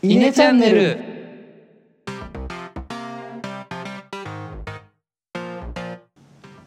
[0.00, 0.96] イネチャンネル。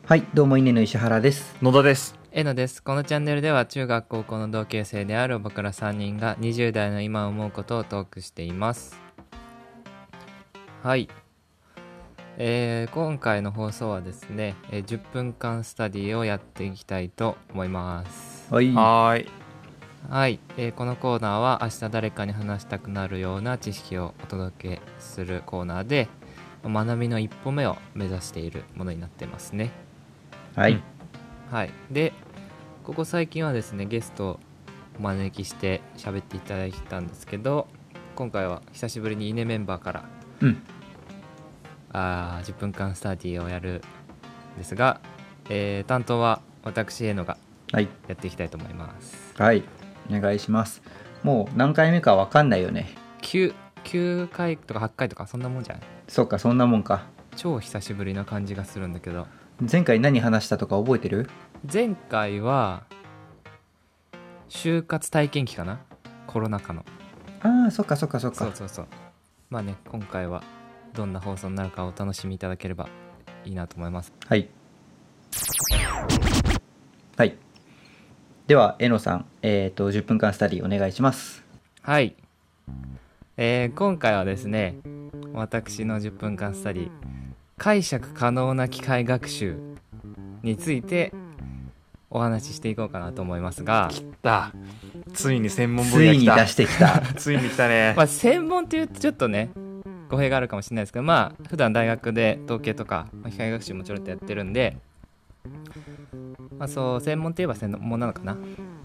[0.05, 1.55] はいどうも稲の石原です。
[1.61, 2.19] 野田です。
[2.33, 2.83] えのです。
[2.83, 8.99] このチャンネルでは中学高校の同級生である僕ら3人が20代の今思うことをトークしています。
[10.83, 11.07] はい。
[12.37, 18.53] えー、今回の放送はですね、えー10分間スタディをやっていきたいと思います。
[18.53, 18.73] はい。
[18.73, 19.40] はーい
[20.09, 26.09] はい、えーこのコーナーは明日誰かに話したくなるような知識をお届けするコーナーで
[26.65, 29.71] 学びの一歩目を目指しているものになってますね。
[30.55, 30.81] はい、うん。
[31.49, 31.71] はい。
[31.91, 32.13] で
[32.83, 34.39] ここ最近はですねゲストを
[34.99, 37.67] お招きして喋っていただいたんですけど
[38.15, 40.03] 今回は久しぶりにイネメンバーから
[40.41, 40.61] うん。
[41.93, 43.81] あー10分間スタディをやる
[44.55, 44.99] んですが、
[45.49, 47.37] えー担当は私へのが
[47.71, 47.87] はい。
[48.09, 49.33] やっていきたいと思います。
[49.37, 49.63] はい
[50.15, 50.81] お願いします。
[51.23, 52.89] もう何回目かわかんないよね。
[53.21, 55.83] 9, 9回とか8回とかそんなもんじゃない？
[56.07, 57.05] そうかそんなもんか。
[57.35, 59.27] 超久しぶりな感じがするんだけど。
[59.71, 61.29] 前回何話したとか覚えてる？
[61.71, 62.83] 前回は
[64.49, 65.79] 就活体験記かな？
[66.27, 66.83] コロナ禍の。
[67.41, 68.37] ああそっかそっかそっか。
[68.37, 68.87] そうそうそう。
[69.49, 70.43] まあね今回は
[70.93, 72.89] どんな放送になるかお楽しみいただければ
[73.45, 74.11] いいなと思います。
[74.27, 74.49] はい。
[77.17, 77.37] はい
[78.47, 81.43] ではえのさんえっ、と10分間スタディお願いします。
[81.81, 82.15] はい、
[83.37, 84.75] えー今回はですね
[85.33, 86.89] 私の10分間スタディ
[87.57, 89.57] 解釈可能な機械学習
[90.43, 91.13] について
[92.09, 93.89] お話ししていこうかなと思いますが、
[94.21, 94.51] だ
[95.13, 96.99] ついに専門分ついに野来た出してきた。
[97.15, 97.93] ついに来たね。
[97.97, 99.51] まあ、専門って言うとちょっとね
[100.09, 104.77] 語弊があるかもしれないですけどまあ普段大学で統計とか、まあ機械学習もちろんとやってるんで、
[106.57, 108.37] まあ、そう専門って言えば専門なのかな？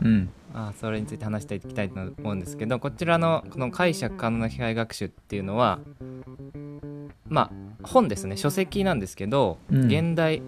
[0.03, 0.31] うん。
[0.55, 5.79] あそれについて話していきたいと思うんですけどこちらのこの解釈可能な機械学習っていうのは
[7.29, 7.51] ま
[7.83, 8.37] あ本ですね。
[8.37, 9.87] 書籍なんですけど、うん。
[9.87, 10.43] 原題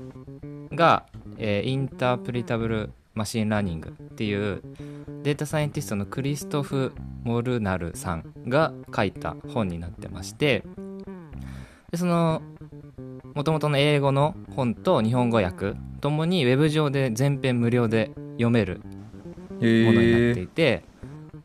[0.73, 1.05] が、
[1.37, 4.63] えー Interpretable Machine Learning っていう
[5.25, 6.93] データサイエンティストのクリストフ・
[7.25, 10.63] モルナルさんが書いた本になってまして
[11.91, 12.43] でその
[13.39, 18.81] もともとの英語の本と日本語訳ともにウェブ上で全編無料で読める
[19.61, 20.83] へものになってえいて、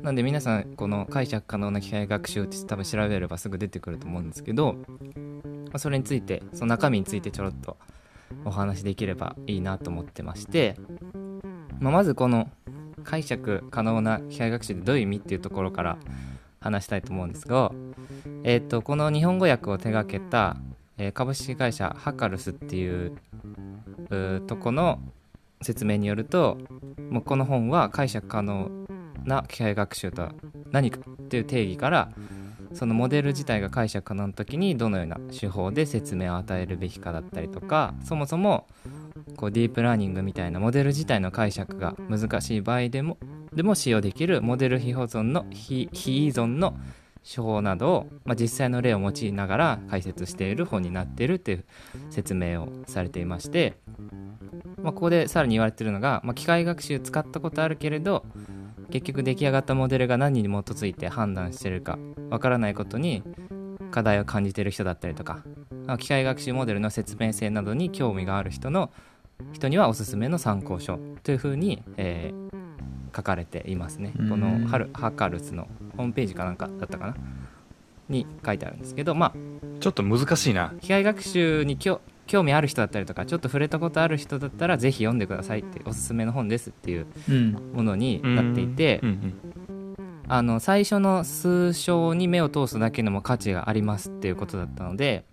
[0.01, 7.77] なんで皆さんこの解釈可能な機械学習って多分調べればすぐ出てくると思うんですけど、まあそれについてその中身についてちょろっと
[8.43, 10.75] お話しできればいいなと思ってまして、
[11.79, 12.49] まあ、まずこの
[13.03, 15.99] 解釈可能な機械学習ってどういう意味っていうところから
[16.59, 17.71] 話したいと思うんですが、
[18.43, 20.57] えー、とこの日本語訳を手掛けた、
[20.97, 23.17] えー株式会社ハカルスっていう
[24.47, 24.99] とこの
[25.61, 26.57] 説明によると
[27.09, 28.69] もうこの本は解釈可能
[29.25, 30.33] な機械学習とは
[30.71, 32.11] 何かっていう定義から
[32.73, 38.67] そのモデル自体が解釈可能な時にどのような手法で説明を与えるべきかだったりとかそもそも
[39.37, 43.17] こうディープラーニングみたいなモデル自体の解釈が難しい場合でも
[43.53, 46.75] でも使用できるモデル非保存の非依存の
[47.23, 51.65] 手法などを、まあ、実際の例を用いながら解説している本になっているという
[52.09, 53.77] 説明をされていまして、
[54.81, 58.25] まあ、ここでさらに言われているのが、まあ、機械学習使ったことあるけれど
[58.91, 61.97] 結局出来上がったモデルが何に基づいて判断しているか
[62.29, 63.23] わからないことに
[63.91, 65.43] 課題を感じている人だったりとか
[65.87, 68.91] まあ機械学習モデルの説明性などに興味がある人の
[69.51, 72.43] 人にはおすすめの参考書というふうに、えー
[73.15, 74.13] 書かれていますね。
[74.17, 74.29] うん。
[74.29, 75.67] このハルハカルスの
[75.97, 77.15] ホームページかなんかだったかな？
[78.09, 79.33] に書いてあるんですけどまあ
[79.79, 80.73] ちょっと難しいな。
[80.81, 89.09] 機械学習に興興味ある人だったりとかちょっと触れたことある人だったらぜひ読んでくださいっておすすめの本ですっていううんものになっていて、うん。
[89.09, 89.33] うん
[90.27, 95.25] あの最初の数章に目を通すだけでも価値がありますっていうことだったので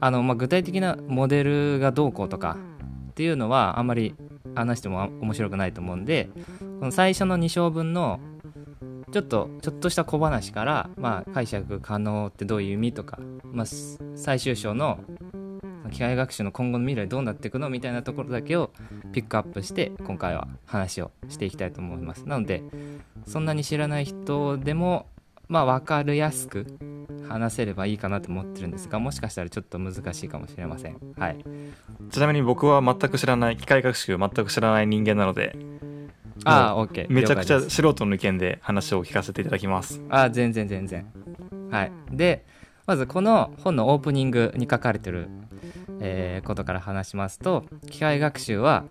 [0.00, 2.56] あの、まあ、具体的なモデルがどうこうとか
[3.10, 4.14] っていうのはあんまり
[4.54, 6.30] 話してもあ面白くないと思うんで
[6.78, 8.20] この最初の2章分の
[9.12, 13.66] ちょっとちょっとした小話から、まあ、解釈可能ってどういう意味とか、まあ、
[14.16, 14.98] 最終章の
[15.92, 17.70] 機械学習の今後の未来どうなっていくの？
[17.70, 18.72] みたいなところだけを
[19.12, 22.26] ピックアップして今回は話をしていきたいと思います。
[22.26, 22.64] なので
[23.26, 25.06] そんなに知らない人でも
[25.48, 26.66] まあ分かりやすく
[27.28, 30.98] 話せればいいかなと思ってるんですがもしかしたらちょっと難しいかもしれません。
[31.16, 31.44] はい。
[32.10, 35.56] ちなみに僕は全く知らない機械学習全く知らない人間なので
[36.44, 40.00] ああ OK めちゃくちゃ素人の意見で話を聞かせていただきます。
[40.10, 41.06] ああ全然全然。
[41.70, 41.92] はい。
[42.10, 42.44] で
[42.86, 45.28] まずこの本のオープニングに書かれてる、
[46.00, 48.84] えーことから話しますと機械学習は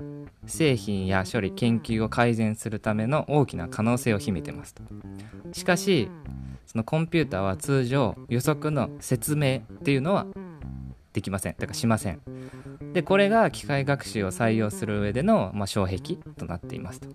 [0.45, 4.83] 製品や処理研究を改善するための大きな可能性を秘めてますと。
[5.53, 6.09] しかし
[6.65, 10.25] そのコンピューターは通常予測の説明っていうのは
[11.13, 11.55] できません。
[11.57, 12.19] だからしません
[12.95, 17.09] でこれが機械学習を採用する上での、まあ、障壁となっていますと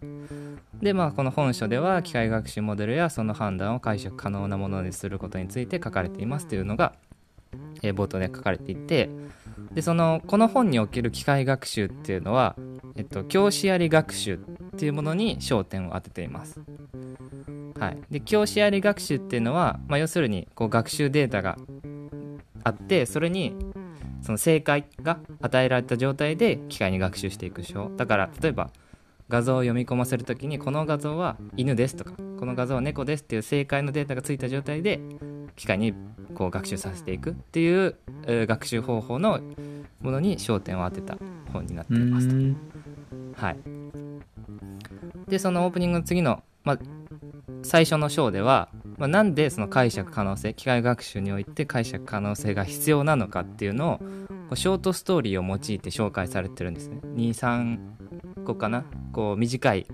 [0.82, 6.92] でまあこの本書では機械学習モデルやその判断を解釈可能なものにすることについて書かれていますというのが、
[7.82, 9.08] えー冒頭で書かれていて
[9.72, 12.56] でそのこの本における機械学習っていうのは、
[12.96, 14.38] えっと、教師あり学習っ
[14.76, 16.60] ていうものに焦点を当てています。
[17.78, 21.56] はい、で教師あり学習っていうのは、まあ、要するにこう学習データが
[22.64, 23.54] あってそれに
[24.22, 28.70] その正解が与えられた状態で機械に学習していく手法だから例えば
[29.28, 35.00] 画像を読み込ませるときにこの画像は犬ですとかこの画像は猫ですっていう正解のデータがついた状態で
[35.56, 35.94] 機械に
[36.34, 37.96] こう学習させていくっていう、
[38.26, 39.40] えー学習方法の
[40.00, 41.18] ものに焦点を当てた
[41.52, 42.34] 本になっていますと。
[42.34, 42.56] ん。
[43.36, 43.58] はい、
[45.28, 46.78] でそのオープニングの次の、まあ、
[47.62, 48.68] 最初の章では、
[49.00, 54.04] まあ、なんでその解釈可能性機械学習において解釈可能性が必要なのかっていうのをこ
[54.50, 57.00] うショートストーリーを用いて紹介されてるんですね。
[57.16, 57.78] 23
[58.44, 58.84] 個かな？
[59.12, 59.86] こう短い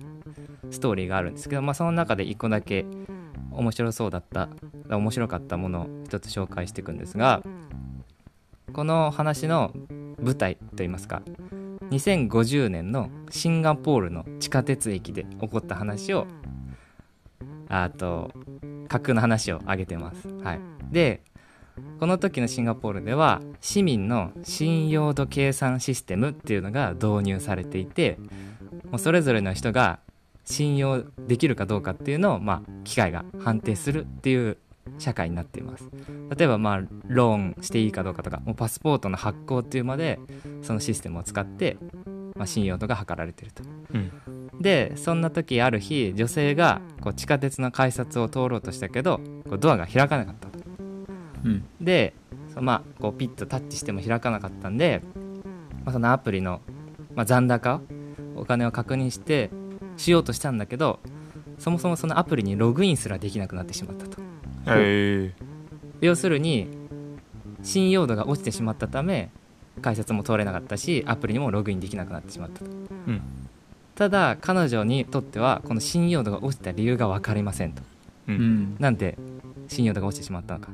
[0.72, 2.84] ストーリーがあるんですけど、まあ、その中で1個だけ
[3.52, 4.48] 面白そうだった
[4.90, 7.42] 面白かったものを一つ紹介していくんですが
[8.72, 9.72] この話の
[10.20, 11.22] 舞台といいますか
[11.90, 16.26] 2050年のシンガポールの地下鉄駅で起こった話を
[17.68, 18.30] あと
[18.88, 20.28] 架空の話を挙げてます。
[20.42, 20.60] はい、
[20.90, 21.22] で
[22.00, 28.18] この時のシンガポールでは市民の信用度計算システムっていうのが導入されていて
[28.90, 29.98] もうそれぞれの人が
[30.44, 34.56] 信用できるかどうかっていうのを、まあ、機械が判定するっていう
[34.98, 35.90] 社会になっています。
[36.36, 40.20] 例えばまあローンしていいかどうかとかもうパスポートの発行っていうまで
[40.62, 41.76] そのシステムを使って、
[42.36, 43.62] まあ、信用度が測られてると。
[43.94, 44.12] うん。
[44.60, 50.58] でそんな時ある日女性がこう地下鉄の改札を通ろうとしたけどこうドアが開かなかったと。
[51.44, 51.64] うん。
[51.80, 52.14] で
[52.54, 55.02] そまあこうピッとタッチしても開かなかったんで、
[55.84, 56.60] まあ、そのアプリの、
[57.14, 57.80] まあ、残高
[58.34, 59.50] お金を確認して
[59.96, 61.00] しようとしたんだけど
[61.58, 64.22] そもそもそのアプリにログインすらできなくなってしまったと。
[64.68, 65.34] え
[66.00, 66.68] 要するに
[67.62, 69.30] 信用度が落ちてしまったため
[69.82, 72.66] 改札も通れなかったしアプリにもログインできなくなってしまったと。
[72.66, 72.70] う
[73.10, 73.22] ん。
[73.94, 77.82] ただ彼女にとってはこの信用度が落ちた理由が分かりませんと。
[78.28, 78.38] ううん。
[78.38, 79.18] んなんで
[79.68, 80.70] 信用度が落ちてしまったのか。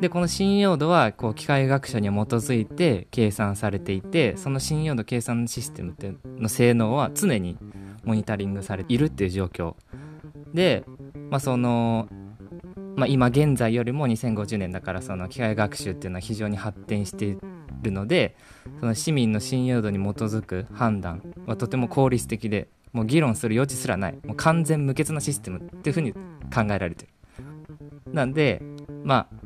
[0.00, 7.58] でこの信用度はこう機械学習に基づいて計算されていてその信用度計算システムっての性能は常に
[8.04, 9.74] モニタリングされているっていう状況。
[10.54, 10.84] で、
[11.30, 12.08] まあ、その、
[13.00, 17.38] まあ、今現在よりも2050年だからその機械学習っていうのは非常に発展してい
[17.80, 18.36] るので
[18.78, 26.20] その市民の信用度に基づく判断はとても効率的でもう議論する余地すらないもう完全無欠なシステムっていうふうに考
[26.64, 27.08] えられてる。
[28.12, 28.60] なんで
[29.02, 29.36] まあ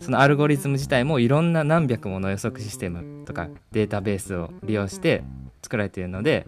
[0.00, 5.24] そのアルゴリズム自体もいろんな何百もの予測システムとかデータベースを利用して
[5.60, 6.46] 作られているので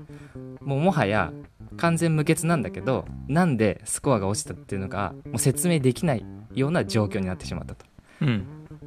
[0.62, 1.34] もうもはや
[1.76, 6.24] 完全無欠なんだけどなんでスコアが落ちたっていうのがもう説明できない
[6.56, 7.86] ような状況になってしまったと。
[8.22, 8.46] うん。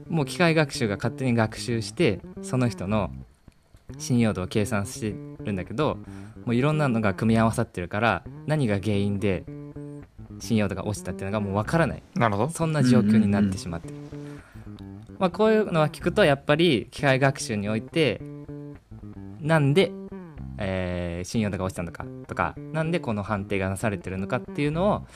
[0.10, 3.12] もう機械学習が勝手に学習してその人の
[3.98, 5.98] 信用度を計算してるんだけど
[6.45, 9.44] もういろんなのが組み合わさってるから何が原因で
[10.39, 12.04] 信用度が落ちたっていうのがもうわからない。
[12.16, 12.50] なるほど。
[12.50, 13.89] そんな状況になってしまって。
[13.89, 13.95] る、
[15.19, 18.21] まあ、こういうのは聞くとやっぱり機械学習において
[19.40, 19.92] なんで、
[20.57, 25.07] えー信用度が落ちたのかとかなんでこの判定がなされてるのかっていうのを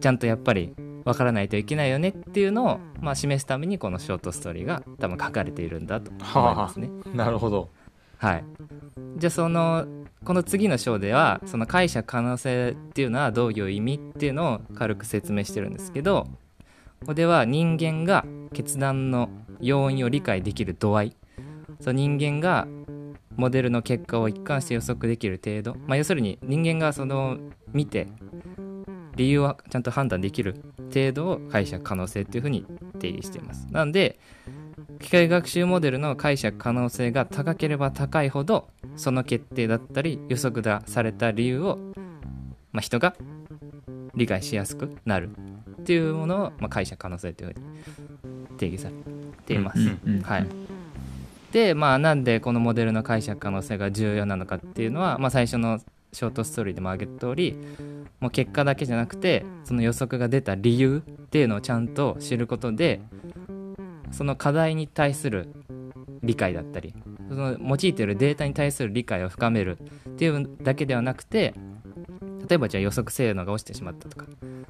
[0.00, 6.90] ちゃんとやっぱりわからないといけないよねっていうのを、まあ、示すためにこのショートストーリーが多分書かれているんだと思いますね。
[7.14, 7.68] なるほど。
[8.18, 8.44] はい、
[9.16, 9.86] じゃあその
[10.24, 16.26] この次の章ではその解釈可能性っていうのはどういう意味っていうのを軽く説明してるんですけど
[17.00, 19.28] ここでは人間が決断の
[19.60, 21.16] 要因を理解できる度合い。
[21.80, 22.66] その人間が
[23.36, 27.38] モデルの結果を一貫して予測できる程度、まあ、要するに人間がその
[27.72, 28.06] 見て
[29.16, 30.56] 理由はちゃんと判断できる
[30.92, 32.66] 程度を解釈可能性っていうふうに
[32.98, 33.66] 定義しています。
[33.70, 34.18] なので
[35.00, 41.78] 機械学習モデルの解釈可能性が高ければ高いほどその決定だったり予測だされた理由を、
[42.72, 43.14] まあ、人が
[44.14, 45.30] 理解しやすくなる
[45.80, 48.94] っていうものを、まあ、解釈可能性というふうに定義され
[49.46, 49.78] ています。
[50.22, 50.46] はい、
[51.52, 55.80] でまあなんでこのモデルの解釈可能性が重要なのかっていうのは、まあ、最初の
[56.12, 57.56] ショートストーリーでも挙げた通り
[58.24, 63.02] もう結果だけじゃなくてその予測が出た理由っていうのをちゃんと知ることで
[64.12, 65.52] その課題に対する
[66.22, 66.94] 理解だったり
[67.28, 69.76] その用いているデータに対する理解を深める
[70.08, 71.52] っていうだけではなくて
[72.48, 74.24] 例えばじゃあ予測精度が落ちてしまったとか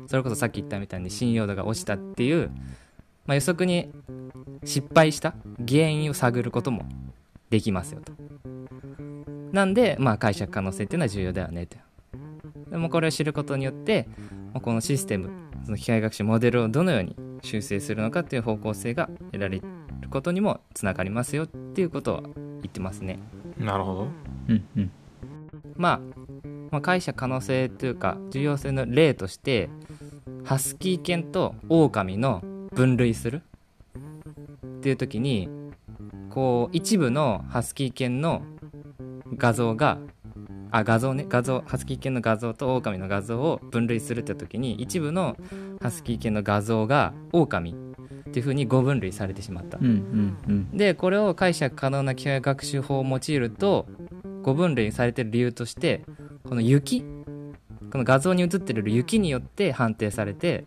[0.09, 2.51] それこそさっき言ったみたいに信用度が落ちたっていう、
[3.25, 3.93] まあ、予測に
[4.65, 5.33] 失敗した
[5.65, 6.87] 原因を探ることも
[7.51, 8.13] できますよと。
[9.53, 11.84] なんで、まあ、解釈可能性っていうのは重要だよねと
[12.75, 14.09] でもこれを知ることによって
[14.53, 15.31] まあこのシステム
[15.65, 17.15] その機械学習モデルをどのように
[17.45, 19.65] 修正するのかっていう方向性が得られる
[20.11, 23.21] ことにもつながりますよっていうことは言ってますね。
[23.57, 24.09] なるほど
[24.49, 24.91] うんうん
[25.77, 26.01] まあ、
[26.73, 29.71] まあ、解釈可能性というか重要性の例として
[30.43, 33.43] ハスキー犬とオオカミの分類する
[34.67, 35.49] っていう時に
[36.29, 38.43] こう一部のハスキー犬の
[39.37, 39.99] 画像が
[40.75, 41.25] あ画像ね。
[41.29, 45.37] 画像ハスキー犬の画像とオオカミの画像を分類するって時に一部の
[45.81, 47.77] ハスキー犬の画像がオオカミ
[48.29, 49.79] っていう風に5分類されてしまった。
[49.79, 50.77] うんうんうん。
[50.77, 53.87] でこれを解釈可能な機械学習法を用いると
[54.43, 56.05] 5分類されてる理由として
[56.43, 57.05] この雪
[57.93, 60.65] この画像に映ってる雪によって判定されて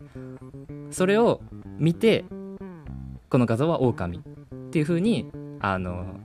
[0.90, 1.42] それを
[1.76, 2.24] 見て
[3.28, 6.18] この画像は狼っていう風にあの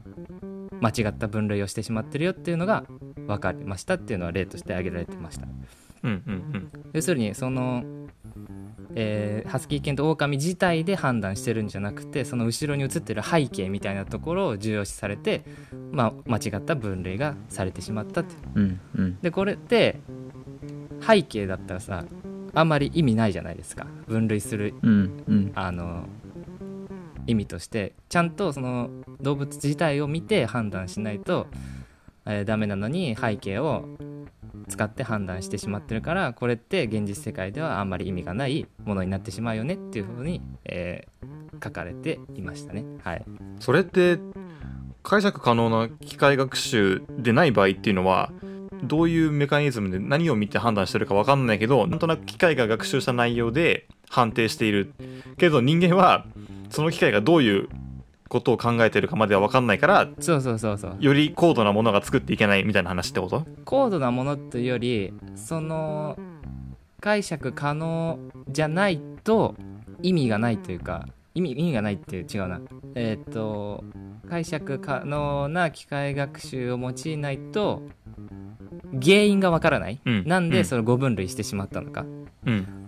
[0.80, 2.86] 間違った分類をしてしまってるよっていうのが
[3.28, 5.48] 分かりましたっていうのは例として挙げられてました。
[6.04, 7.84] うんうん要するにその、
[8.96, 15.44] えーハスキー犬と狼自体で判断してるんじゃなくてその後ろに映ってる背景みたいなところを重要視されて、
[15.92, 19.20] まあ、間違った分類がされてしまったってうんうん。
[19.22, 20.00] でこれって
[21.06, 22.06] 背景だったらさ
[22.54, 23.88] あんまり意味ないじゃないですか。
[24.08, 25.52] 分類するうんうん。
[25.56, 26.08] あの
[27.26, 27.94] 意味として。
[28.10, 28.90] ちゃんとその
[29.22, 31.48] 動物自体を見て判断しないと、
[32.26, 33.86] えーダメなのに背景を
[34.68, 42.84] 使って判断してしまってるからこれって現実世界ではあんまり意味がないものになってしまうよねっていうふうに、えー書かれていましたね。
[43.04, 43.24] はい。
[43.60, 44.20] それって
[45.02, 48.32] 解釈可能な機械学習でない場合っていうのは
[48.84, 54.94] どういうメカニズムで何を見て判断してるか分かんないけどなんとなく機械が学習した内容で判定している
[55.38, 56.26] けど人間は
[56.70, 57.70] その機械がどういう
[58.34, 60.98] ことを考えてるかまでは分かんないからそうそうそうそう。
[61.00, 63.46] より高度なものが作っていけないみたいな話ってこと？
[63.64, 66.18] 高度なものというよりその
[67.00, 68.18] 解釈可能
[68.50, 69.56] じゃないと
[70.02, 72.60] 意味がないというか意味意味がないっていう違うな。
[72.96, 73.84] えっ、と
[74.30, 77.84] 解釈可能な機械学習を用いないと
[79.02, 80.24] 原因がわからない、うん。
[80.26, 80.50] なんうん。
[80.50, 82.06] でそれ5分類してしまったのか、
[82.46, 82.84] うん。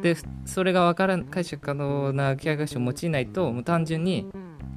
[0.00, 4.26] でそれがわからん解釈可能な機械学習を用いないともう単純に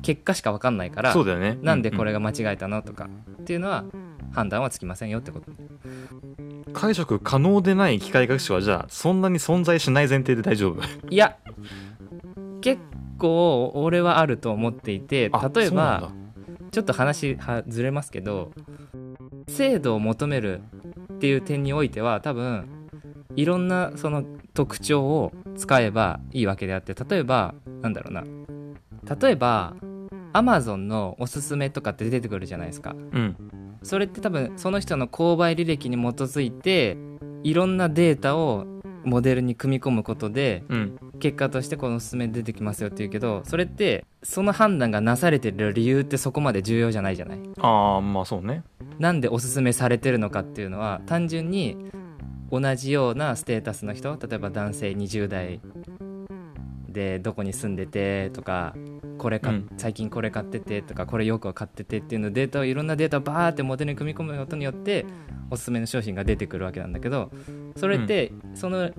[0.01, 1.57] 結果しかわかんないからそうだよね。
[1.61, 3.09] なんでこれが、が間違えたのとか
[3.41, 3.85] っていうのは
[4.31, 5.51] 判断はつきませんよってこと
[6.37, 10.81] うん解釈可能でない機械学習はじゃあそんなに存在しない前提で大丈夫？
[11.09, 11.35] いや
[12.61, 12.81] 結
[13.17, 16.11] 構俺はあると思っていてあ例えば
[16.71, 18.51] ちょっと話はずれますけど
[19.47, 20.61] 精度を求める
[21.13, 22.67] っていう点においては多分
[23.35, 28.23] いろんなその特徴を使えばいいわけであって例えばなんだろうな。
[29.19, 29.73] 例えば
[30.33, 32.95] Amazon のおすすめとかって出てくるじゃないですか。
[32.95, 33.35] うん。
[33.83, 36.97] それって多分その人の購買履歴に基づいて
[37.43, 38.65] いろんなデータを
[39.03, 40.97] モデルに組み込むことでうん。
[41.19, 47.39] 結果としてこのおすすめ出てきますよって言うけどそれってその判断がなされてる理由ってそこまで重要じゃないじゃない？
[47.59, 48.63] ああまあそうね。
[48.97, 51.77] なんでおすすめされてるのかっていうのは単純に
[52.51, 55.61] 同じようなステータスの人例えば男性20代
[56.89, 58.73] でどこに住んでてとか
[59.21, 59.69] これか、うん。
[59.77, 65.05] 最近これ買っててとかこれよく買っててっていうのデータをいろんなデータをバーってモデルに組み込むことによって
[65.51, 67.29] おすすめの商品が出てくるわけなんだけど
[67.75, 68.89] それってその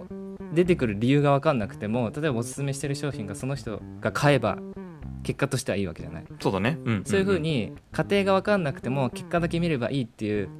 [0.53, 4.59] 出てくる理由が分かんなくても例えばおすすめしてる商品がその人が買えば
[5.25, 6.25] 結果としてはいいわけじゃない。
[6.41, 6.79] そうだね。
[6.85, 7.05] うん。
[7.05, 10.51] そういうふうに過程が分かんなくても結果だけ見ればいいっていう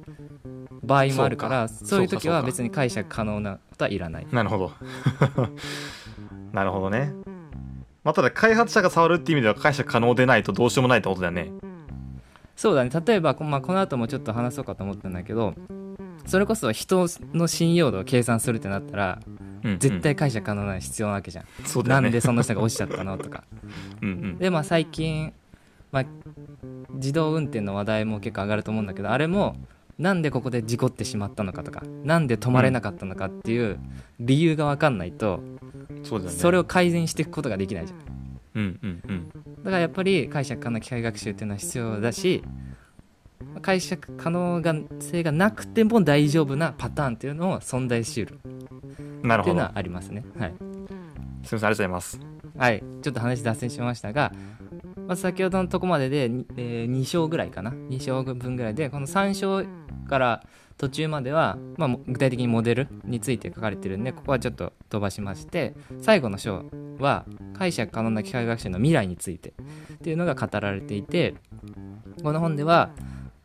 [0.83, 4.27] 場合もあるからそういう時は別に解釈可能なことはいらない。
[4.29, 4.71] なるほど。
[6.51, 7.13] なるほどね
[8.03, 11.51] まあただ開発者が触るっていう意味では解釈可能でないとどうしようもないってことだよね。
[12.55, 12.91] そうだね。
[13.05, 15.55] 例えば、こまあ、この後もちょっと話そうかと思ったんだけど
[16.25, 19.19] それこそ人の信用度を計算するってなったら
[19.63, 21.49] うん絶対解釈可能なの必要なわけじゃん、ね。
[21.85, 23.43] なんでその人が落ちちゃったのとか。
[24.01, 24.37] うんうん。
[24.37, 25.33] でまあ最近、
[25.91, 26.05] まあ、
[26.91, 29.55] 自動運転の話題も結構上がると思うんだけどあれも
[29.97, 33.79] なんでここで事故ってしまったのかとかなんで止まれなかったのかっていう
[34.19, 35.41] 理由が分かんないと
[36.03, 36.29] そね。
[36.29, 37.99] それを改善していくことができないじゃん。
[38.55, 39.29] うんうんうん。
[39.29, 42.43] だからやっぱり解釈可能な機械学習っていうのは必要だし
[43.61, 44.61] 解釈可能
[44.99, 48.39] 性がなくても大丈夫なパターンっていうのを存在しうる。
[49.23, 49.43] なるほど。
[49.43, 50.23] っていうのはありますね。
[50.37, 50.87] はい、すみま
[51.43, 52.19] せんありがとうございます。
[52.57, 54.31] はい、ちょっと話脱線しましたが、
[55.07, 57.71] まあ、先ほどのとこまでで、にえ2章ぐらいかな。
[57.71, 59.63] 2章分ぐらいでこの3章
[60.07, 60.43] から
[60.77, 66.65] 途中までは、まあ、も具体的にモデルについて書かれてるんでここはちょっと飛ばしまして最後の章
[66.99, 67.25] は
[67.57, 69.53] 解釈可能な機械学習の未来について
[69.93, 71.35] っていうのが語られていて
[72.21, 72.91] この本では、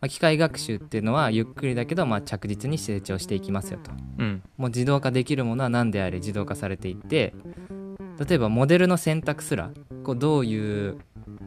[0.01, 3.91] まあ機械学習っていうのはゆっくりだけど、まあ、着実に成長していきますよと。
[4.19, 4.43] うん。
[4.57, 7.35] もう自動化できるものは何であれ自動化されていって
[8.29, 9.71] 例えばモデルの選択すら
[10.05, 10.99] こうどういう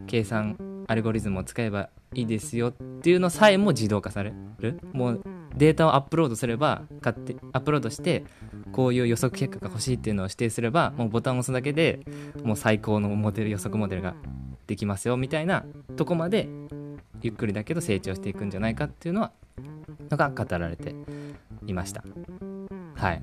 [0.07, 4.79] 計算アルゴリズムを使えばいいですよっていうのさえも自動化される。
[4.93, 5.23] もう
[5.55, 8.23] データをアップロードすれば勝手アップロードして
[8.71, 11.99] こういう予測結果が欲しいっていうのを指定すればもうボタンを押すだけで
[12.43, 14.15] もう最高のモデル予測モデルが
[14.67, 15.65] できますよみたいな
[15.97, 16.47] とこまで
[17.21, 19.31] ゆっくりだけど成長していくんじゃないかっていうのは
[20.09, 20.95] のが語られて
[21.65, 22.03] いました。
[22.95, 23.21] はい。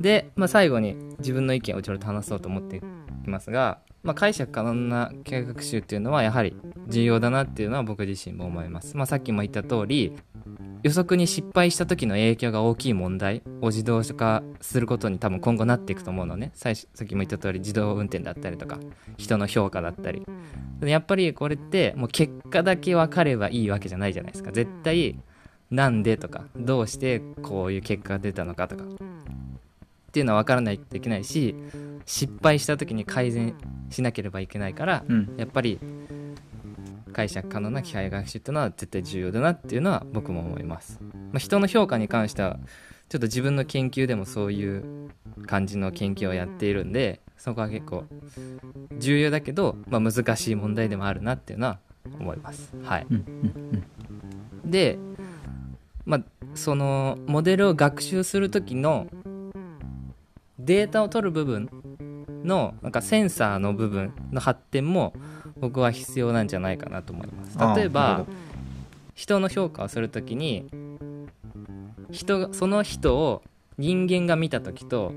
[0.00, 10.12] で、まあ、最後に自分の意見をちょっと話そうと思っていきますが、まあ、解釈可能な機械学習っていうのはやはり重要だなっていうのは僕自身も思います、まあ、さっきも言った通り
[10.84, 16.52] 予測に失敗した時の影響が大きい問題を自動化することに多分今後なっていくと思うのね。
[16.54, 18.78] 最初さっきも言った通り自動運転だったりとか
[19.16, 20.22] 人の評価だったり。
[20.82, 24.52] やっぱりこれってもう結果だけ分かればいいわけじゃないじゃないですか。
[24.52, 25.18] 絶対
[25.70, 28.84] なんでとかどうしてこういう結果が出たのかとか。
[30.16, 31.54] っていうのは分からないといけないし
[32.06, 33.54] 失敗した時に改善
[33.90, 35.34] しなければいけないからうん。
[35.36, 35.78] やっぱり
[37.12, 42.58] 解釈可能な機械学習っていうのは絶対重要だなっていうのは僕も思います、まあ、人の評価に関しては
[43.10, 45.10] ちょっと自分の研究でもそういう
[45.46, 48.04] 感じの研究をやっているんでそこは結構
[48.98, 51.78] 重要だけど、まあ、難しい問題でもあるなっていうのは
[52.18, 52.74] 思います。
[52.82, 53.06] はい。
[54.64, 54.98] で
[56.06, 56.20] まあ
[56.54, 59.08] そのモデルを学習する時の
[60.66, 61.70] データを取る部分
[62.44, 65.14] のなんかセンサーの部分の発展も
[65.58, 67.78] 僕は必要なんじゃないかなと思います。
[67.78, 68.26] 例えば
[69.14, 70.68] 人の評価をする時に
[72.10, 73.42] 人がその人を
[73.78, 75.12] 人間が見た時と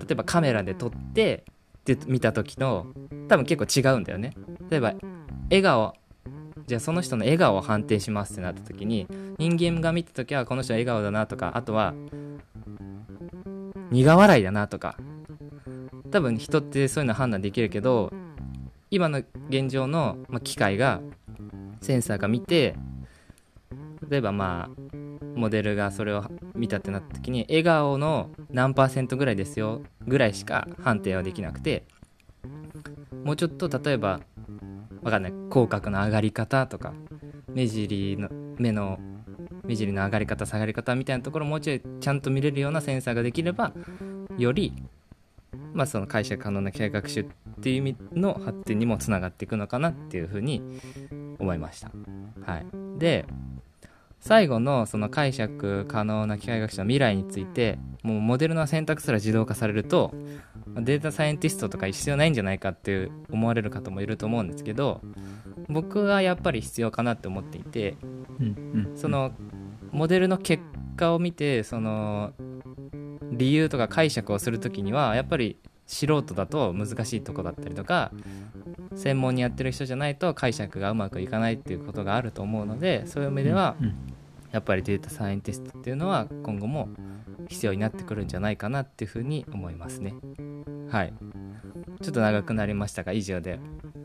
[0.00, 1.44] 例えばカメラで撮って
[1.84, 2.86] で見た時の
[3.28, 4.32] 多分結構違うんだよね。
[4.70, 4.94] 例えば
[5.50, 5.94] 笑顔
[6.66, 9.06] じゃあその人の笑顔を判定しますってなった時に
[9.38, 11.94] 人間が見た時はこの人は笑顔だなとかあとは
[13.92, 14.96] 苦笑いだなとか。
[16.12, 18.12] 多分人ってそういうの判断できるけど
[18.90, 21.00] 今の現状の、機械が
[21.80, 22.76] センサーが見て
[24.08, 24.96] 例えばまあ
[25.34, 26.24] モデルがそれを
[26.54, 31.84] 見たってなった時に笑顔の何パーセントぐらいですよぐらいしか判定はできなくて
[33.24, 34.20] もうちょっと例えば
[35.02, 36.92] わかんない口角の上がり方とか
[37.48, 38.28] 目尻の
[38.58, 38.98] 目の
[39.64, 43.72] 目尻の上がり方下がり方みたいなところをもうちょいちゃんと見れるようなセンサーができれば
[44.38, 44.72] より
[45.74, 47.24] まあその解釈可能な機械学習っ
[47.60, 50.62] ていう意味の発展にもつながっていくのかなっていうふうに
[51.38, 51.90] 思いました。
[52.44, 52.66] はい、
[52.98, 53.26] で
[54.20, 60.14] 最後のその解釈可能な機械学習の未来についてもうモデルの選択すら自動化されると
[60.76, 65.00] データサイエンティストとか必要ないんじゃないかっていう思われる方もいると思うんですけど
[65.68, 67.96] 僕はやっぱり必要かなって思っていて
[68.40, 69.32] うんうんその
[69.90, 70.62] モデルの結
[70.96, 72.32] 果を見てその
[73.30, 78.12] 理由とか解釈をする時にはやっぱり素人だと難しいとこだったりとか
[78.94, 83.94] 専門にやってる人じゃないと解釈がうまくいかないっていうことがあると思うのでそういう意味ではうん。
[84.52, 86.88] やっぱりデータサイエンティストっていうのは今後も
[87.48, 90.14] 必要になってくるんじゃないかなっていうふうに思いますね
[90.92, 91.12] はい。
[92.02, 93.58] ちょっと長くなりましたが以上で、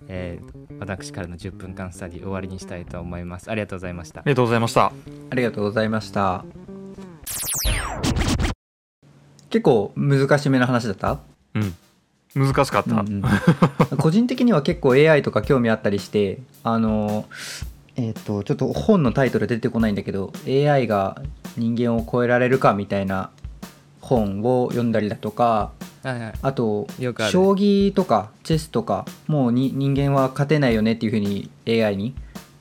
[0.07, 3.49] えー私からの10分間スタディ終わりにしたいと思います。
[3.49, 4.19] ありがとうございました。
[4.21, 4.85] ありがとうございました。
[5.31, 6.45] ありがとうございました。
[9.49, 11.19] 結構難しめな話だった？
[11.55, 11.75] うん。
[12.35, 13.23] 難しかった、うんうん。
[13.97, 17.25] 個人的には結構 AI とか興味あったりしてあの
[17.95, 21.19] えっ、とちょっと本のタイトル出てこないんだけど AI が
[21.57, 23.31] 人間を超えられるかみたいな
[24.07, 25.71] 本を読んだりだとか
[26.03, 26.33] はいはい。
[26.41, 32.15] あと将棋とかチェスとかもうに人間は勝てないよねっていうふうに AI に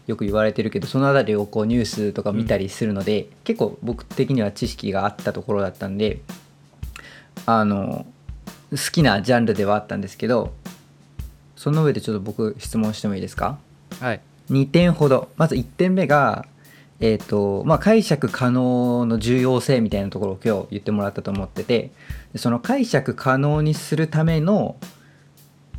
[0.06, 6.20] よく言われてるけどそのあたりをこうニュースとか見たりするので、結構僕的には知識があったところだったんで
[7.44, 8.06] あの
[8.70, 10.52] 好きなジャンルではあったんですけど
[11.56, 13.58] その上でちょっと僕質問してもいいですか？
[14.00, 14.20] はい。
[14.50, 15.28] 2点ほど。
[15.36, 16.46] まず1点目が、
[16.98, 21.90] えーとまあ、解釈可能の重要性みたいなところを今日言ってもらったと思ってて
[22.32, 24.76] でその解釈可能にするための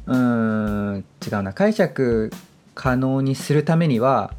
[0.06, 1.53] うーん違うな。
[1.53, 2.32] 解釈
[2.75, 4.34] 可能にするためには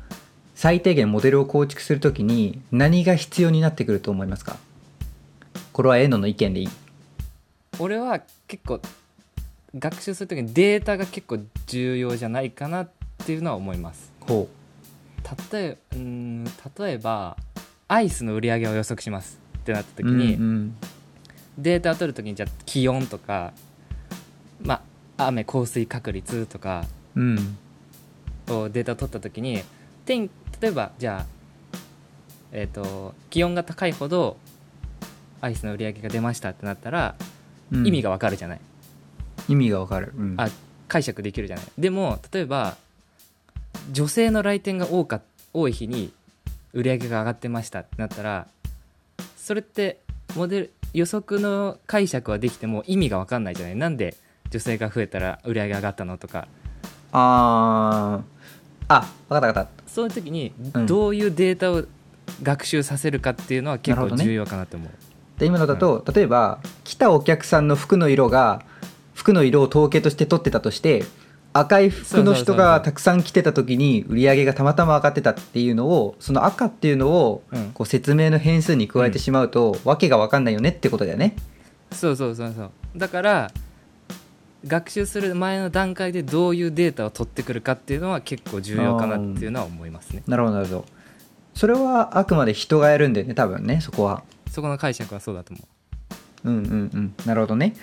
[0.54, 4.56] 最低限モデルを構築するときに何が必要になってくると思いますか？
[5.72, 6.68] これはエノの意見でいい。
[7.80, 8.80] 俺は結構
[9.76, 12.90] 学習する時にデータが結構重要じゃないかなっ
[13.24, 14.10] ていうのは思います。
[14.20, 14.48] ほ
[15.52, 17.37] 例えうーん例えば
[17.88, 19.38] アイスの売り上げを予測します。
[19.59, 20.76] ってなった時に、うん
[21.59, 23.52] データを取る時にじゃあ気温とか、
[24.62, 24.81] ま
[25.16, 26.85] あ、雨降水確率とか
[27.16, 27.37] うん。
[27.37, 27.59] うん
[28.50, 29.62] をデータを取った時に
[30.07, 31.26] 天例えばじゃあ、
[32.50, 34.38] えー、と気温が高いほど
[35.42, 37.14] アイスの売り上げが出ましたってなったら
[37.70, 37.87] うん。
[37.87, 38.61] 意味がわかるじゃない、
[39.48, 40.35] 意味がわかる、うん。
[40.38, 40.48] あ
[40.88, 41.66] 解釈できるじゃない。
[41.76, 42.78] でも例えば
[43.90, 45.20] 女性の来店が多か
[45.53, 46.12] 多い日に
[46.72, 48.46] 売り上げが上がってましたってなったら
[49.37, 49.98] それって
[50.37, 53.77] モデル予測の解釈はできても意味が分かんないじゃない。
[53.77, 54.16] なんで
[54.51, 56.48] 女性が増えたら売り上げ上がったのとか。
[57.12, 58.38] あー。
[58.90, 59.70] あ分かった分かった。
[59.87, 60.87] そういう時にうん。
[60.87, 61.85] どういうデータを
[62.42, 64.90] 学習させるかっていうのは結構重要かなと思う、
[65.38, 68.62] で今のだと、例えば来たお客さんの服の色が
[69.14, 71.05] 服の色を統計として取ってたとして
[71.52, 81.37] 赤い服の人がたくさん来てた時に売り上げがたまたま上がってたっていうのをその赤っていうのをうんこう説明の変数に加えてしまうと、わけが分かんないよねってことだよね。
[81.92, 83.50] そうそうそうそうだから
[84.66, 90.84] 学習する前の段階でどういうデータを取ってくるかっていうのは結構重要かなっていうのは思いますねなるほどなるほど。
[91.54, 94.22] それはあくまで人がやるんだよね多分ねそこは。
[94.50, 95.62] そこの解釈はそうだと思
[96.44, 97.74] ううんうんうんなるほどね。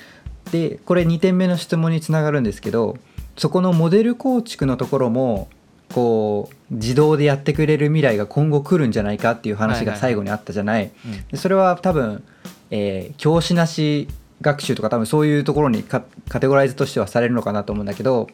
[0.52, 2.98] でこれ2点目の質問につながるんですけど
[3.38, 5.50] そこのモデル構築のところも
[5.94, 10.92] こう自動でやってくれる未来が今後来るんじゃないかっていう話が最後にあったじゃない。
[11.36, 12.24] それは多分、
[12.72, 14.08] えー教師なし
[14.42, 18.28] 学習とか多分そういうところにカカテゴライズとしてはされるのかなと思うんだけど、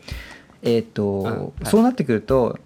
[0.63, 1.65] えーっとあはい。
[1.65, 2.57] そうなってくると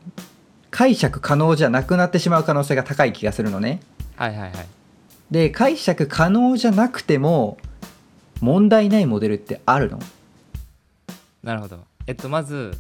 [0.71, 3.80] 解釈可能じゃなくなってしまう可能性が高い気がするのね。
[4.15, 4.52] はいはいはい。
[5.32, 7.58] で解釈可能じゃなくても
[8.41, 10.00] 問題ないモデルってあるの。
[11.43, 12.72] なるほどえっとまず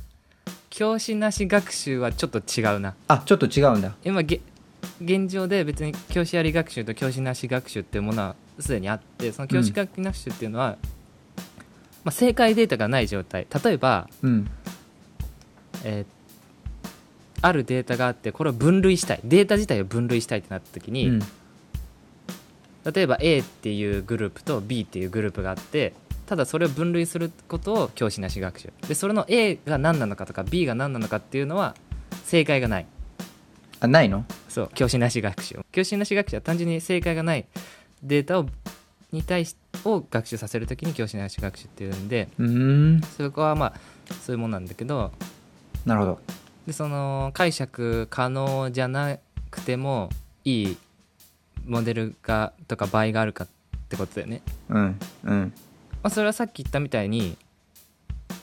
[0.69, 2.95] 教師なし学習はちょっと違うな。
[3.07, 3.95] あちょっと違うんだ。
[4.03, 4.41] 今げ
[5.01, 10.77] 現状で別に教師あり学習と教師なし学習っていうものはすでにあってその教師学習っていうのは、
[12.03, 13.47] まあ、正解データがない状態。
[13.63, 14.51] 例えば、うん。
[15.83, 16.15] えー
[17.41, 19.19] あるデータがあってこれを分類したい。
[19.23, 21.19] データ自体を分類したいってなった時に、うん。
[22.91, 25.93] 例えば A っていうグループと B っていうグループがあって
[26.25, 28.73] ただそれを分類することを教師なし学習。
[28.87, 31.75] でそれの A が何なのかとか B が何なのかっていうのは
[32.23, 32.87] 正解がない。
[33.79, 34.25] あないの？
[34.49, 35.59] そう教師なし学習。
[35.71, 37.45] 教師なし学習は単純に正解がない。
[38.01, 38.47] データを
[39.11, 42.29] に対しを学習させるときに教師なし学習っていうんで。
[42.39, 43.01] うーん。
[43.01, 43.73] そこはまあ
[44.23, 45.11] そういうもんなんだけど。
[45.85, 46.19] なるほど。
[46.65, 49.17] でその解釈可能じゃな
[49.51, 50.09] くても
[50.43, 50.77] いい
[51.65, 53.47] モデルがとか場合があるかっ
[53.87, 55.53] てことだよね、うんうん
[56.05, 57.35] まあ、それはさっき言ったみたいに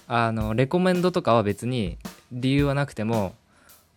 [0.09, 1.97] あのレコメンドとかは別に
[2.33, 3.37] 理由はなくても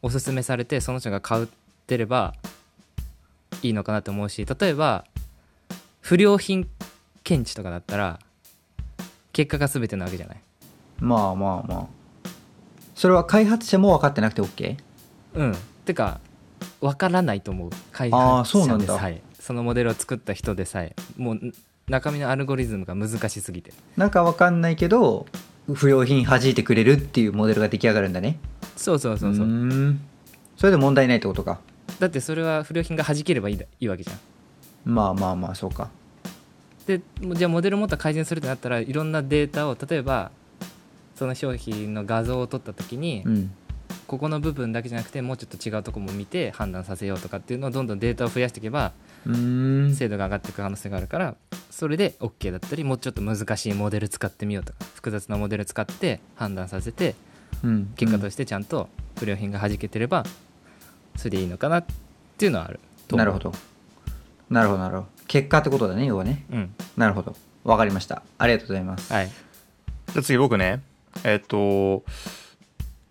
[0.04, 1.48] おすすめされてその人が買っ
[1.88, 2.36] てれば
[3.64, 5.04] いいのかなと思うし例えば
[6.00, 6.70] 不良品
[7.24, 8.20] 検知とかだったら
[9.34, 10.42] 結果が全てなわけじゃない。
[11.00, 11.88] まあまあまあ。
[12.94, 14.78] それは開発者も分かってなくて OK?
[15.34, 15.56] うん。
[15.86, 16.20] てか
[16.82, 17.70] 分からないと思う。
[17.92, 19.24] 開発者でさえ。
[19.40, 20.96] そのモデルを作った人でさえ。
[21.18, 21.52] もうん
[21.88, 23.74] 中身のアルゴリズムが難しすぎて。
[23.98, 25.28] なんか分かんないけど
[25.72, 28.38] 不良品弾いてくれるっていうモデルが出来上がるんだね。
[28.76, 29.46] そうそうそうそう。
[29.46, 30.02] ーん。
[30.58, 31.60] それで問題ないってことか。
[32.00, 34.20] だってそれは不良品が弾ければいいだいいわけじゃん。
[34.86, 35.90] まあまあまあそうか。
[36.88, 40.32] でじゃあモデルもっと改善するってなったらいろんなデータを例えば
[41.16, 43.52] その商品の画像を撮った時に、うん。
[44.08, 48.92] ここの部分だけじゃなくてもうちょっと違うとこも見て判断させようとかっていうのをどんどんデータを増やしていけば
[49.26, 51.36] 精度が上がっていく可能性があるから
[51.72, 57.16] それで OK だったりもうちょっと難しいモデル使ってみようとか複雑なモデル使って判断させて
[57.64, 57.94] うん。
[57.96, 60.26] 結果としてちゃんと不良品が弾けてれば
[61.16, 61.86] それでいいのかなっ
[62.38, 62.80] ていうのはある。
[63.08, 63.26] と思う。
[63.26, 63.54] なるほど。
[64.50, 65.08] なるほどなるほど。
[65.28, 66.46] 結果ってことだね要はね。
[66.52, 66.76] うん。
[66.98, 67.36] なるほど。
[67.64, 68.22] 分かりました。
[68.38, 69.12] ありがとうございます。
[69.12, 69.28] はい。
[69.28, 70.82] じゃあ次僕ね。
[71.24, 72.04] えっと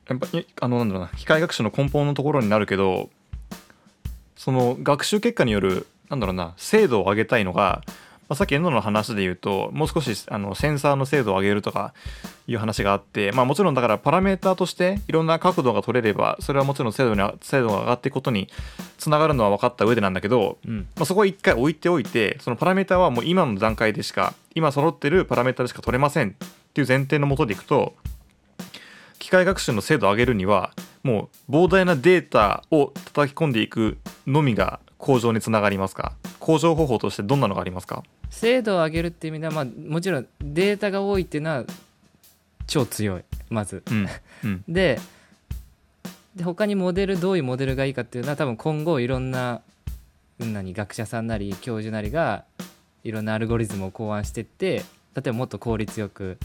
[0.08, 1.08] やっぱりあのなんだろうな。
[1.16, 3.08] 機械学習の根本のところになるけど
[4.36, 7.82] その学習結果によるなんだろうな精度を上げたいのが、
[8.28, 11.94] まあ、さっきエンドの話で言うともう少しあのセンサーの精度を上げるとか
[12.46, 18.48] いう話があって、まあ、もちろんだからパラメーターとしていろんな角度が取れればそれはもちろん精度に精度が上がっていくことに
[18.98, 20.86] つながるのは分かった上でなんだけど、うん。
[20.96, 27.94] まあ、そこは一回置いておいてそのパラメータはもう今の段階でしか今揃ってるパラメータでしか取れませんっていう前提のもとでいくと
[29.18, 36.14] 機械学習の精度を上げるにはもう膨大なデータを叩き込んでいくのみが向上につながりますか？
[36.40, 38.02] 向上方法としてどんなのがありますか？
[38.30, 41.64] 精度を上げるっていう意味では、まあ、もちろんデータが多いっていうのは
[42.66, 43.22] 超強い。
[43.50, 43.82] まず。
[43.90, 44.08] うん
[44.44, 44.64] うん。
[44.68, 44.98] で
[46.34, 49.60] で他にモデルどういうモデルがいいかっていうのは多分今後いろんな
[50.40, 52.44] うんなに学者さんなり教授なりが
[53.04, 54.78] いろんなアルゴリズムを考案してって
[55.14, 56.38] 例えばもっと効率よく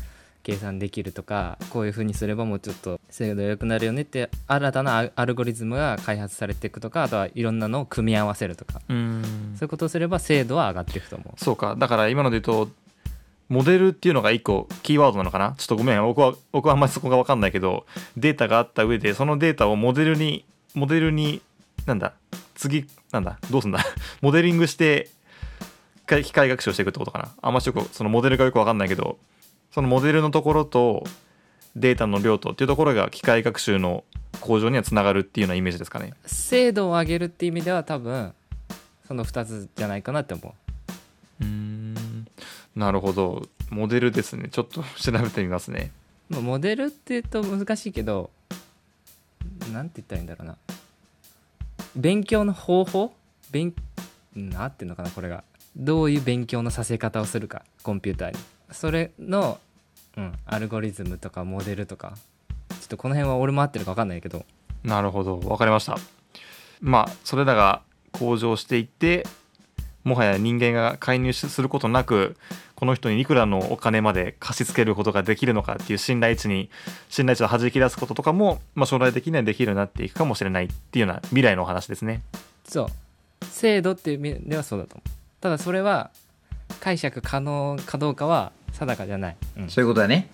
[0.43, 9.21] 計算できるとかこういう風にすればもうちょっと精度良くなるよねって新たなアアルゴリズムが開発されていくとかあとはいろんなのを組み合わせるとかうん。
[9.56, 11.43] そういうことをすれば精度は上がっていくと思う。
[11.43, 11.75] そうか。
[11.78, 12.71] だから今ので言うと
[13.49, 15.56] モデルっていうのが一個キーワードなのかな？
[15.58, 16.02] ちょっとごめん。
[16.04, 21.41] 僕は僕はあんまりそこが分かんないけどデータがあった上でそのデータをモデルにモデルに
[21.86, 22.13] なんだ？
[22.56, 23.39] 次なんだ？
[23.49, 23.80] どうすんだ？
[24.21, 25.10] モデリングして
[26.06, 27.30] 機械機械学習をしていくってことかな？
[27.41, 29.17] あんましよくそのモデルがよく分かんないけど
[29.71, 31.03] そのモデルのところと
[31.75, 34.03] データの量とっていうところが機械学習の
[34.41, 36.13] 向上にはつながるっていうようなイメージですかね。
[36.25, 38.34] 精度を上げるっていう意味では多分
[39.08, 40.55] その2つじゃないかなって思
[41.39, 41.43] う。
[41.43, 42.27] うーん。
[42.75, 43.43] なるほど。
[43.69, 44.49] モデルですね。
[44.51, 45.91] ちょっと調べてみますね。
[46.29, 48.32] まあモデルって言うと難しいけど
[49.71, 50.58] なんて言ったらいいんだろうな。
[51.95, 53.13] 勉強の方法？
[53.51, 53.73] 勉
[54.36, 55.43] なんていうのかなこれが。
[55.75, 58.38] どういう勉強のさせ方をするかコンピューターに
[58.71, 59.60] それの、
[60.17, 62.17] うん、アルゴリズムとかモデルとか
[62.69, 64.45] ちょっとこの辺は俺も合ってるか分かんないけど。
[64.84, 65.38] なるほど。
[65.38, 65.97] 分かりました。
[66.82, 69.25] まあそれらが向上していって
[70.03, 72.38] もはや人間が介入することなく
[72.75, 76.69] この人にいくらのお金まで貸し付けることができるのかっていう信頼値に
[77.10, 82.21] 信頼値を弾き出すこととかも、まあ、将来的にはできるようになっていくかもしれないっていうような未来のお話ですね。
[82.63, 83.45] そう。
[83.45, 85.10] 精度っていう意味ではそうだと思う。
[85.41, 86.12] ただそれは
[86.79, 89.69] 解釈可能かどうかは定かじゃない、うん。
[89.69, 90.29] そういうことだね、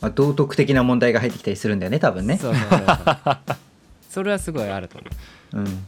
[0.00, 2.38] まあ、道徳的な問題が入ってきたりするんだよね多分ね。
[2.38, 2.80] そうそうそう。
[2.84, 3.38] そ う
[4.10, 5.08] それはすごいあると思
[5.52, 5.60] う。
[5.68, 5.84] ん。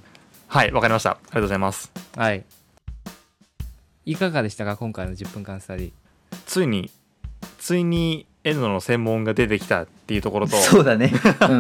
[0.49, 1.11] はい分かりました。
[1.11, 1.91] ありがとうございます。
[2.17, 2.45] うはい。
[4.05, 5.91] いかがでしたか今回の10分間スタディ
[6.47, 6.91] ついに
[7.59, 10.57] ついに N の専門が出てきたっていうところと。
[10.57, 11.13] そうだね。
[11.49, 11.59] うん。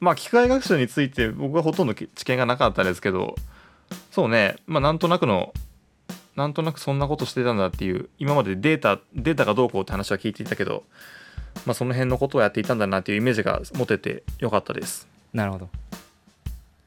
[0.00, 3.36] まあ機械学習について僕はほとんど知見がなかったですけど。
[4.10, 4.56] そうね。
[4.66, 5.54] まあなんとなくの
[6.36, 10.84] なんとなくそんなことしてたんだっていう今までデータデータがどうこうって話は聞いていたけど
[11.66, 15.08] まあその辺のことをやっていたんだなっていうイメージが持ててよかったです。
[15.32, 15.68] なるほど。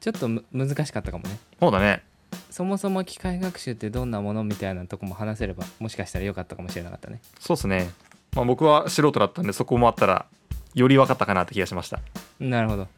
[0.00, 1.38] ちょっとむ難しかったかもね。
[1.58, 2.02] そうだね。
[2.50, 7.20] そもそも機械学習ってどんなものみたいなとこも話せればもしかしたらよかったかもしれなかったね。
[7.40, 7.90] そうですね。
[8.34, 10.26] まあ僕は素人だったんでそこもあったら
[10.74, 12.00] より分かったかなって気がしました。
[12.38, 12.88] なるほど。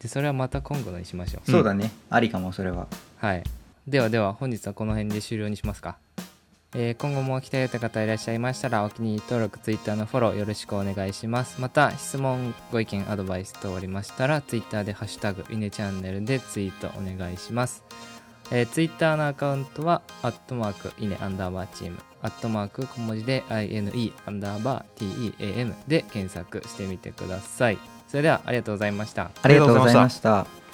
[0.00, 1.50] でそれはまた今後のにしましょう。
[1.50, 1.90] そうだね。
[2.10, 2.86] ありかもそれは。
[3.16, 3.42] はい
[3.88, 5.96] ではでは本日はこの辺で終了にしますか、
[6.74, 11.58] えー今後も期待た方いらっしゃいましたらお気に入り登録 Twitter のフォローよろしくお願いします。
[11.58, 17.82] また質問ご意見アドバイス等ありましたら Twitter で「ハッシュタグイネチャンネル」でツイートお願いします。
[18.50, 27.78] えー、Twitter のアカウントは、アットマーク、イネアンダーバーチーム、アットマーク、小文字で INE アンダーバー TEAM で検索してみてください。
[28.06, 29.30] それでは、ありがとうございました。
[29.42, 30.67] ありがとうございました。